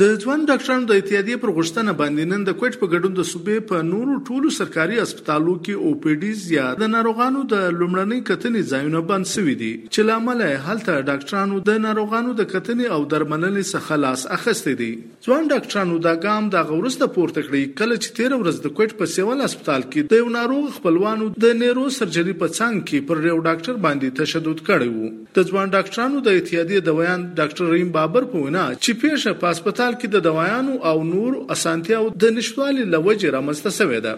[0.00, 3.62] د ځوان ډاکټرانو د اتحادیې پر غوښتنه باندې نن د کوټ په ګډون د صوبې
[3.68, 8.68] په نورو ټولو سرکاري هسپتالو کې او پی ډي یا د ناروغانو د لومړنۍ کتنې
[8.72, 13.64] ځایونه بند شوي دي، چې لامل یې هلته ډاکټرانو د ناروغانو د کتنې او درملنې
[13.70, 14.90] څخه لاس اخیستی دي
[15.28, 19.12] ځوان ډاکټرانو دا ګام د غورسته پورته کړی، کله چې 13 ورځ د کوټ په
[19.14, 23.40] سیول هسپتال کې د یو ناروغ خپلوانو د نیرو سرجري په څنګ کې پر یو
[23.48, 25.08] ډاکټر باندې تشدد کړی وو
[25.40, 29.56] د ځوان ډاکټرانو د اتحادیې د ویان ډاکټر رحیم بابر په وینا، چې پیښه په
[29.56, 34.14] هسپتال هسپتال کې د دوايانو او نور اسانتیاو د نشټوالي لوجه رامنځته شوې ده.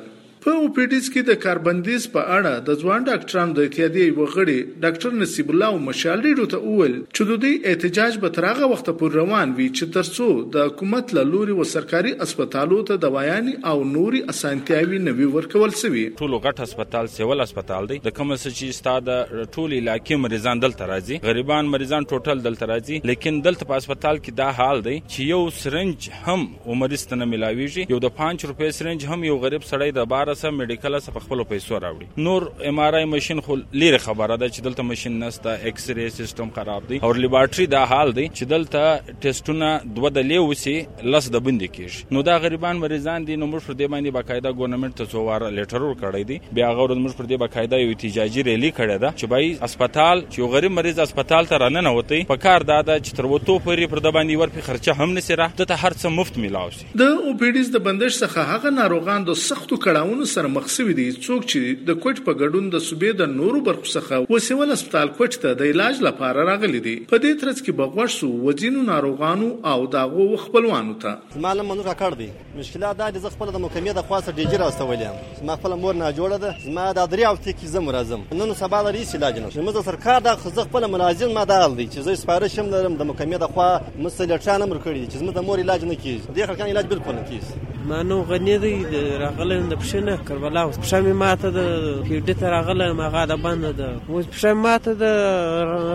[0.49, 5.51] په اوپیډیس کې د کاربندیز په اړه د ځوان ډاکټرانو د اتحادیې وغړي ډاکټر نصیب
[5.55, 9.53] الله او مشال ډیرو ته اول چې د دې احتجاج به ترغه وخت پر روان
[9.59, 15.01] وي چې ترڅو د حکومت له لوري و سرکاري هسپتالو ته دوايانې او نوري اسانتیاوي
[15.11, 18.01] نوي ورکول شوی ټول غټ هسپتال، سیول هسپتال دی.
[18.07, 23.03] د کوم څه چې ستاده ټول علاقې مریضان دلته راځي؟ غریبان مریضان ټوټل دلته راځي.
[23.13, 27.95] لیکن دلته په هسپتال کې دا حال دی چې یو سرنج هم عمر ستنه ملاويږي
[27.97, 31.27] یو د 5 روپے سرنج هم یو غریب سړی د 12 سم میډیکل سره په
[31.27, 32.25] خپل پیسو راوړي.
[32.29, 36.09] نور ام ار آی ماشين خو لیر خبره ده چې دلته ماشين نسته ایکس ری
[36.19, 36.99] سیستم خراب دی.
[37.09, 38.83] او لیبارټری دا حال دی چې دلته
[39.23, 40.77] ټیسټونه دوه د لیوسی
[41.17, 42.13] لس د بند کیږي.
[42.17, 45.51] نو دا غریبان مریضان دي، نو موږ پر دې باندې باقاعده ګورنمنت ته څو واره
[45.59, 46.41] لیټر ور کړی دی.
[46.61, 50.55] بیا غوړ موږ پر دې باقاعده یو احتجاجي ریلی کړی ده چې بای هسپتال، چې
[50.57, 53.99] غریب مریض هسپتال ته رانه وتی په کار دا ده چې تر وته پورې پر
[54.07, 57.49] د باندې ور په خرچه هم نسره ته هر څه مفت ملاوي د او پی
[57.57, 61.87] ډیز د بندش څخه هغه ناروغان د سختو کړهونو سره مخ شوي دي، څوک چې
[61.89, 65.63] د کوټ په ګډون د صوبې د نورو برخو څخه وسیول هسپتال کوټ ته د
[65.73, 66.97] علاج لپاره راغلي دي.
[67.13, 71.41] په دې ترڅ کې بغوښ سو وځینو ناروغانو او داغو خپلوانو ته.
[71.47, 72.31] معلوم منو راکړ دي.
[72.59, 75.15] مشکلات دا د خپل د محکمې د خاصه ډیجر استولم
[75.51, 78.83] ما خپل مور نه جوړه ده ما د درې او ته زم راځم نن سبا
[78.83, 80.37] لري علاج نه مزه سرکار د
[80.69, 84.49] خپل ملازم ما دال دي چې زه سپارښت هم لرم، د محکمې د خوا مسلې
[84.49, 86.21] امر کړی چې زما د مور علاج نه کیږي.
[86.35, 87.78] د خلکان علاج بالکل نه کیږي.
[87.87, 88.85] مانو غنی دی
[89.19, 90.63] راغله د پښنه کربلا.
[90.63, 91.59] اوس پښه می ماته د
[92.07, 93.89] پیډه ته راغله ما غاده بند ده.
[94.09, 95.05] اوس پښه ماته د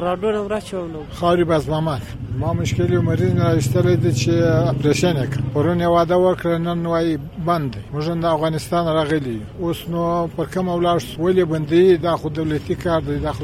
[0.05, 1.01] راډو نه راچو نو.
[1.19, 1.99] خاري بس ماما
[2.39, 4.31] ما مشکلی مریض نه اشتری دي چې
[4.73, 10.45] اپریشن وک پرونه واده وکړ نن وای بند موږ د افغانستان راغلی اوس نو پر
[10.53, 13.43] کوم ولار ولې بندي؟ دا خو دولتي کار دی، دا خو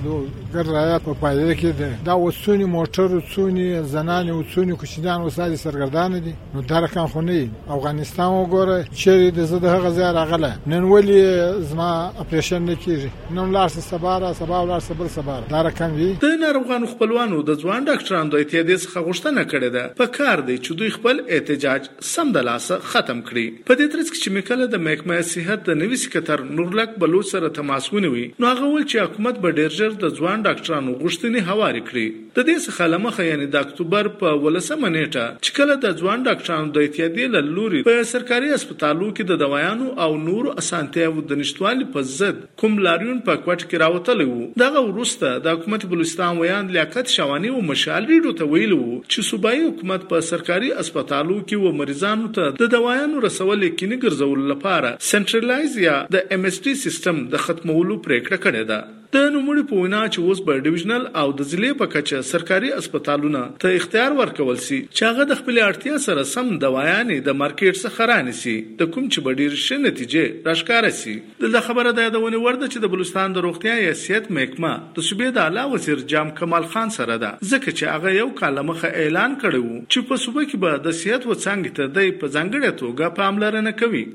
[0.54, 1.92] ګر رایات په پایله کې دی.
[2.06, 6.34] دا وسونی موټر وسونی زنان وسونی کوچنیان وسادي سرګردان دي.
[6.54, 11.64] نو دا رقم خو نه افغانستان وګوره چې د زده هغه ځای راغله نن ولې
[11.72, 11.92] زما
[12.26, 16.10] اپریشن نه کیږي؟ نن لار سبا را، سبا ولار لار سبا سبا دا رقم وی
[16.22, 19.84] د ناروغانو خپلوانو د ځوان ډاکټرانو د اتحادیې څخه غوښتنه کړې ده.
[20.00, 23.46] په کار دی چې دوی خپل احتجاج سم د لاسه ختم کړي.
[23.70, 27.52] په دې ترڅ کې چې میکله د محکمه صحت د نوي سکتر نورلک بلوچ سره
[27.60, 31.84] تماس ونیوي نو هغه ول چې حکومت به ډیر ژر د ځوان ډاکټرانو غوښتنې هواري
[31.90, 32.08] کړي.
[32.38, 36.74] د دې څخه لمخه یعنی د اکتوبر په ولسمه نیټه چې کله د ځوان ډاکټرانو
[36.78, 41.86] د اتحادیې له لوري په سرکاري هسپتالو کې د دوايانو او نور اسانتیاو د نشټوالي
[41.94, 44.48] په ضد کوم لاریون په کوټ کې راوتلی وو.
[44.64, 49.64] دغه وروسته د حکومت بلوچستان ویان لیاقت شوانی او مشال ریډو ته ویلو چې صوبایي
[49.64, 54.96] حکومت په سرکاري هسپتالو کې و مریضانو ته د دوايانو رسول کې نه ګرځول لپاره
[55.12, 58.99] سنټرلایز یا د ام اس ټي سیستم د ختمولو پریکړه کړې ده.
[59.16, 63.40] د نوموړي په وینا چې اوس په ډیویژنل او د ضلع په کچه سرکاري هسپتالونه
[63.62, 68.08] ته اختیار ورکول سي، چې هغه د خپل اړتیا سره سم دوايانې د مارکیټ څخه
[68.12, 71.16] رانیسي، د کوم چې به ډیر ښه نتیجې راښکاره سي.
[71.56, 75.34] د خبره د یادونه ورده چې د بلوچستان د روغتیا یا صحت محکمه د صوبې
[75.40, 77.34] د اعلی وزیر جام کمال خان سره ده.
[77.54, 80.98] ځکه چې هغه یو کال مخه اعلان کړی و چې په صوبې کې به د
[81.02, 84.06] صحت و څنګه ته د په ځنګړې توګه پاملرنه کوي.